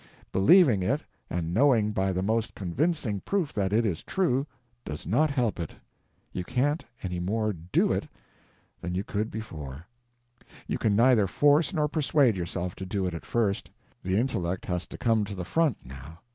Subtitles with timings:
[0.31, 4.47] Believing it, and knowing by the most convincing proof that it is true,
[4.83, 5.75] does not help it:
[6.33, 8.07] you can't any more DO it
[8.79, 9.85] than you could before;
[10.65, 13.69] you can neither force nor persuade yourself to do it at first.
[14.01, 16.21] The intellect has to come to the front, now.